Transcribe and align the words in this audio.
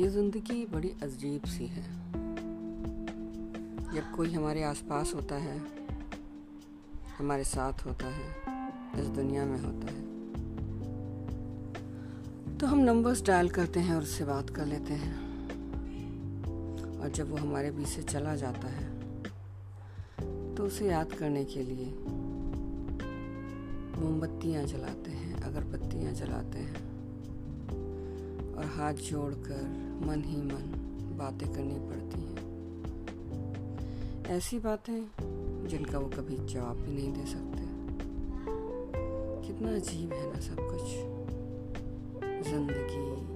ये 0.00 0.08
ज़िंदगी 0.08 0.64
बड़ी 0.66 0.88
अजीब 1.02 1.44
सी 1.46 1.66
है। 1.66 1.82
जब 3.94 4.12
कोई 4.16 4.32
हमारे 4.32 4.62
आसपास 4.62 5.12
होता 5.14 5.34
है, 5.36 5.56
हमारे 7.18 7.44
साथ 7.44 7.84
होता 7.86 8.06
है, 8.08 8.28
इस 9.00 9.08
दुनिया 9.08 9.44
में 9.44 9.58
होता 9.60 9.86
है 9.88 10.02
तो 12.58 12.66
हम 12.66 12.78
नंबर्स 12.80 13.22
डायल 13.26 13.48
करते 13.50 13.80
हैं 13.80 13.94
और 13.94 14.02
उससे 14.02 14.24
बात 14.24 14.50
कर 14.50 14.66
लेते 14.66 14.94
हैं। 14.94 15.14
और 17.00 17.10
जब 17.10 17.30
वो 17.30 17.36
हमारे 17.36 17.70
बीच 17.70 17.88
से 17.88 18.02
चला 18.04 18.34
जाता 18.36 18.68
है 18.68 18.88
तो 20.54 20.66
उसे 20.66 20.88
याद 20.88 21.12
करने 21.12 21.44
के 21.44 21.62
लिए 21.62 21.92
मोमबत्तियाँ 23.98 24.64
जलाते 24.64 25.10
हैं, 25.10 25.42
अगरबत्तियाँ 25.42 26.12
जलाते 26.14 26.58
हैं। 26.58 26.89
और 28.60 28.66
हाथ 28.66 28.94
जोड़कर 28.94 29.60
मन 30.06 30.22
ही 30.26 30.36
मन 30.36 30.64
बातें 31.18 31.48
करनी 31.52 31.74
पड़ती 31.74 32.20
हैं। 32.20 32.40
ऐसी 34.26 34.58
बातें 34.58 34.98
जिनका 35.68 35.98
वो 35.98 36.08
कभी 36.08 36.36
जवाब 36.46 36.76
भी 36.76 36.92
नहीं 36.92 37.12
दे 37.12 37.24
सकते। 37.26 37.62
कितना 39.46 39.74
अजीब 39.74 40.12
है 40.12 40.26
ना 40.32 40.40
सब 40.40 40.60
कुछ। 40.60 40.84
ज़िंदगी 42.50 43.29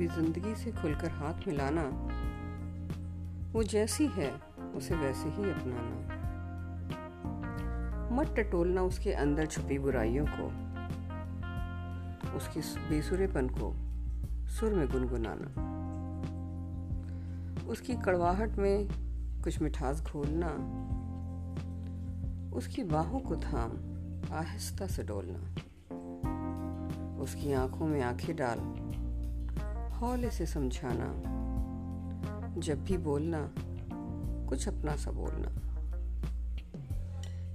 कभी 0.00 0.08
ज़िंदगी 0.08 0.54
से 0.54 0.70
खुलकर 0.72 1.10
हाथ 1.10 1.46
मिलाना, 1.48 1.82
वो 3.52 3.62
जैसी 3.62 4.06
है, 4.06 4.30
उसे 4.74 4.94
वैसे 4.94 5.28
ही 5.28 5.50
अपनाना। 5.50 5.96
मत 8.12 8.34
टटोलना 8.38 8.82
उसके 8.82 9.12
अंदर 9.12 9.46
छुपी 9.46 9.78
बुराइयों 9.78 10.26
को, 10.30 10.46
उसके 12.36 12.60
बेसुरेपन 12.88 13.48
को, 13.48 13.72
सुर 14.48 14.74
में 14.74 14.88
गुनगुनाना। 14.88 15.48
उसकी 17.68 17.94
कड़वाहट 17.94 18.56
में 18.56 18.88
कुछ 19.44 19.62
मिठास 19.62 20.02
घोलना, 20.02 20.48
उसकी 22.56 22.82
बाहों 22.82 23.20
को 23.20 23.36
थाम, 23.36 23.70
आहिस्ता 24.32 24.86
से 24.86 25.02
डोलना। 25.02 25.40
उसकी 27.22 27.52
आँखों 27.52 27.86
में 27.86 28.02
आँखें 28.02 28.36
डाल 28.36 28.58
हौले 30.00 30.30
से 30.30 30.46
समझाना, 30.46 31.06
जब 32.60 32.84
भी 32.84 32.96
बोलना, 32.98 33.54
कुछ 34.48 34.68
अपना 34.68 34.96
सा 34.96 35.10
बोलना। 35.10 35.48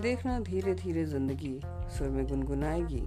देखना 0.00 0.40
धीरे 0.40 0.74
धीरे 0.74 1.04
ज़िंदगी 1.04 1.60
सुर 1.66 2.08
में 2.08 2.26
गुनगुनाएगी। 2.26 3.02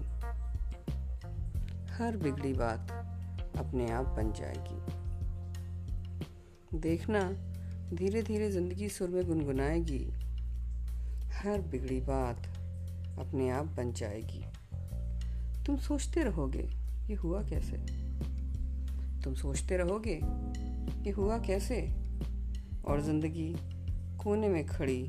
हर 1.93 2.17
बिगड़ी 2.17 2.53
बात 2.53 2.91
अपने 3.57 3.91
आप 3.91 4.05
बन 4.05 4.33
जाएगी। 4.33 4.79
देखना 6.77 7.21
धीरे 7.95 8.21
धीरे 8.23 8.51
ज़िंदगी 8.51 8.89
सुर 8.89 9.09
में 9.09 9.25
गुनगुनाएगी। 9.27 10.03
हर 11.33 11.61
बिगड़ी 11.61 12.01
बात 12.01 12.37
अपने 13.19 13.49
आप 13.49 13.65
बन 13.65 13.93
जाएगी। 13.93 14.45
तुम 15.65 15.77
सोचते 15.77 16.23
रहोगे, 16.23 16.69
ये 17.07 17.15
हुआ 17.15 17.41
कैसे? 17.41 18.01
तुम 19.23 19.33
सोचते 19.35 19.77
रहोगे 19.77 20.19
कि 21.03 21.09
हुआ 21.09 21.37
कैसे? 21.37 21.81
और 22.85 23.01
ज़िंदगी 23.01 23.53
कोने 24.23 24.47
में 24.49 24.65
खड़ी 24.67 25.01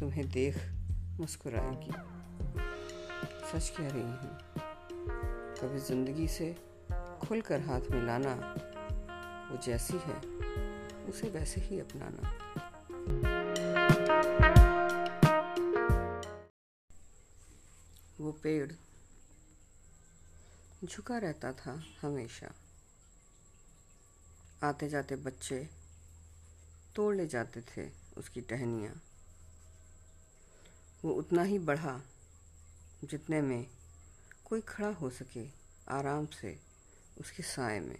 तुम्हें 0.00 0.28
देख 0.30 0.56
मुस्कुराएगी। 1.20 1.92
सच 3.48 3.68
कह 3.76 3.88
रही 3.88 4.02
हूँ, 4.02 4.38
कभी 5.60 5.78
ज़िंदगी 5.78 6.26
से 6.28 6.54
खुलकर 7.22 7.60
हाथ 7.60 7.90
मिलाना 7.90 8.34
वो 9.50 9.58
जैसी 9.66 9.96
है, 9.96 10.16
उसे 11.08 11.28
वैसे 11.30 11.60
ही 11.60 11.80
अपनाना। 11.80 12.22
वो 18.20 18.32
पेड़ 18.42 18.72
झुका 20.84 21.18
रहता 21.18 21.52
था 21.54 21.82
हमेशा। 22.02 22.52
आते 24.64 24.88
जाते 24.88 25.16
बच्चे 25.16 25.68
तोड़ 26.94 27.14
ले 27.16 27.26
जाते 27.26 27.60
थे 27.60 27.88
उसकी 28.18 28.40
टहनियाँ। 28.40 28.94
वो 31.04 31.12
उतना 31.12 31.42
ही 31.42 31.58
बढ़ा 31.58 32.00
जितने 33.04 33.40
में 33.42 33.66
कोई 34.44 34.60
खड़ा 34.60 34.88
हो 34.88 35.10
सके 35.10 35.46
आराम 35.88 36.26
से 36.26 36.58
उसके 37.20 37.42
साय 37.42 37.80
में 37.80 37.98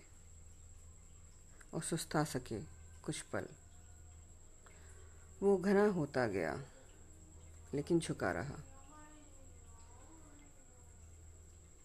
और 1.74 1.82
सुस्ता 1.82 2.24
सके 2.24 2.60
कुछ 3.02 3.20
पल। 3.22 3.46
वो 5.42 5.56
घना 5.56 5.86
होता 5.86 6.26
गया, 6.26 6.54
लेकिन 7.74 8.00
झुका 8.00 8.32
रहा। 8.32 8.58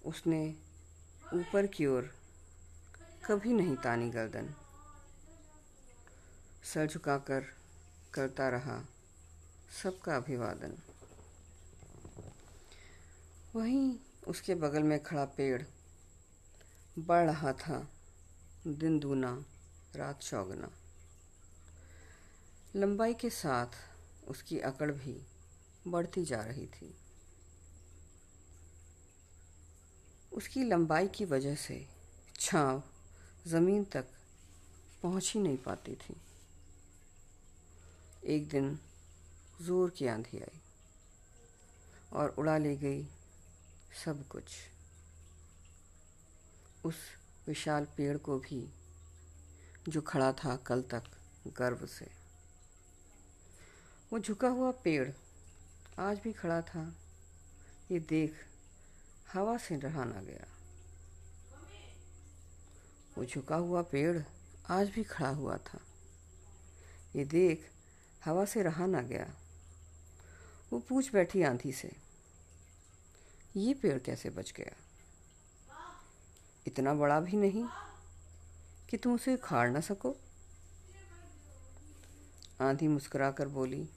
उसने 0.05 0.43
ऊपर 1.33 1.67
की 1.67 1.85
ओर 1.85 2.11
कभी 3.25 3.53
नहीं 3.53 3.75
तानी 3.75 4.09
गर्दन। 4.09 4.53
सर 6.63 6.87
झुकाकर 6.87 7.45
करता 8.13 8.49
रहा। 8.49 8.85
सबका 9.83 10.15
अभिवादन। 10.15 10.77
वहीं 13.55 13.99
उसके 14.27 14.55
बगल 14.55 14.83
में 14.83 15.03
खड़ा 15.03 15.25
पेड़। 15.25 15.63
बढ़ 16.99 17.25
रहा 17.25 17.53
था। 17.53 17.91
दिन 18.67 18.99
दूना, 18.99 19.45
रात 19.95 20.19
चौगना। 20.19 20.71
लंबाई 22.75 23.13
के 23.13 23.29
साथ 23.29 23.67
उसकी 24.27 24.59
अकड़ 24.59 24.91
भी 24.91 25.25
बढ़ती 25.87 26.25
जा 26.25 26.41
रही 26.41 26.67
थी। 26.67 26.95
उसकी 30.33 30.63
लंबाई 30.63 31.07
की 31.07 31.25
वजह 31.25 31.55
से 31.55 31.87
छांव 32.39 32.83
ज़मीन 33.47 33.83
तक 33.83 34.05
पहुँच 35.03 35.31
ही 35.33 35.39
नहीं 35.41 35.57
पाती 35.57 35.95
थी। 35.95 36.21
एक 38.23 38.47
दिन 38.49 38.77
ज़ोर 39.61 39.89
की 39.89 40.07
आंधी 40.07 40.39
आई 40.39 40.59
और 42.13 42.29
उड़ा 42.29 42.57
ले 42.57 42.75
गई 42.77 43.03
सब 44.05 44.27
कुछ। 44.27 44.43
उस 46.85 46.95
विशाल 47.47 47.85
पेड़ 47.85 48.17
को 48.17 48.37
भी 48.39 48.73
जो 49.89 50.01
खड़ा 50.01 50.31
था 50.33 50.55
कल 50.55 50.81
तक 50.81 51.03
गर्व 51.47 51.85
से। 51.85 52.09
वो 54.11 54.19
झुका 54.19 54.47
हुआ 54.47 54.71
पेड़ 54.71 55.09
आज 55.99 56.19
भी 56.19 56.33
खड़ा 56.33 56.61
था। 56.61 56.95
ये 57.91 57.99
देख 57.99 58.33
हवा 59.33 59.57
से 59.57 59.77
रहा 59.79 60.03
ना 60.03 60.21
गया। 60.21 60.47
वो 63.17 63.25
झुका 63.25 63.55
हुआ 63.55 63.81
पेड़ 63.81 64.21
आज 64.69 64.89
भी 64.89 65.03
खड़ा 65.03 65.29
हुआ 65.29 65.57
था। 65.57 65.79
ये 67.15 67.25
देख 67.25 67.70
हवा 68.25 68.45
से 68.45 68.63
रहा 68.63 68.85
ना 68.85 69.01
गया। 69.01 69.27
वो 70.71 70.79
पूछ 70.79 71.11
बैठी 71.13 71.43
आंधी 71.43 71.71
से, 71.71 71.91
ये 73.55 73.73
पेड़ 73.73 73.97
कैसे 73.99 74.29
बच 74.29 74.53
गया? 74.57 74.75
इतना 76.67 76.93
बड़ा 76.93 77.19
भी 77.19 77.37
नहीं 77.37 77.65
कि 78.89 78.97
तुम 78.97 79.13
उसे 79.15 79.35
खाड़ 79.37 79.69
ना 79.69 79.79
सको? 79.79 80.15
आंधी 82.61 82.87
मुस्कुराकर 82.87 83.47
बोली, 83.47 83.87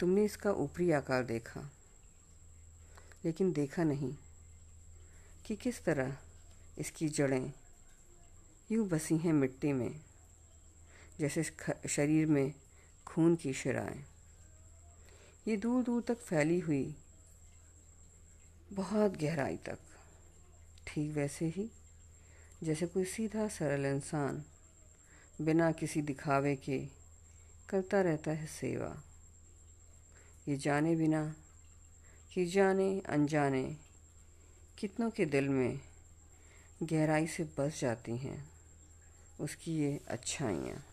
तुमने 0.00 0.24
इसका 0.24 0.52
ऊपरी 0.52 0.90
आकार 0.92 1.24
देखा, 1.24 1.60
लेकिन 3.24 3.52
देखा 3.52 3.84
नहीं 3.84 4.14
कि 5.46 5.56
किस 5.56 5.84
तरह 5.84 6.16
इसकी 6.78 7.08
जड़ें 7.08 7.52
यूँ 8.70 8.88
बसी 8.88 9.16
हैं 9.18 9.32
मिट्टी 9.32 9.72
में। 9.72 10.00
जैसे 11.20 11.42
शरीर 11.88 12.26
में 12.26 12.52
खून 13.06 13.36
की 13.36 13.52
शिराएँ। 13.52 14.04
ये 15.48 15.56
दूर 15.56 15.82
दूर 15.82 16.02
तक 16.02 16.18
फैली 16.18 16.58
हुई, 16.58 16.94
बहुत 18.72 19.16
गहराई 19.16 19.56
तक, 19.56 19.78
ठीक 20.86 21.12
वैसे 21.12 21.46
ही, 21.46 21.70
जैसे 22.62 22.86
कोई 22.86 23.04
सीधा 23.04 23.46
सरल 23.48 23.86
इंसान, 23.86 24.42
बिना 25.40 25.70
किसी 25.72 26.02
दिखावे 26.02 26.54
के 26.56 26.78
करता 27.68 28.00
रहता 28.00 28.30
है 28.30 28.46
सेवा। 28.46 28.94
ये 30.48 30.56
जाने 30.56 30.94
बिना 30.96 31.22
कि 32.34 32.44
जाने 32.46 32.88
अनजाने, 33.08 33.64
कितनों 34.78 35.10
के 35.10 35.24
दिल 35.24 35.48
में 35.48 35.80
गहराई 36.82 37.26
से 37.26 37.44
बस 37.58 37.80
जाती 37.80 38.16
हैं, 38.16 38.44
उसकी 39.40 39.76
ये 39.78 40.00
अच्छाइयाँ। 40.08 40.84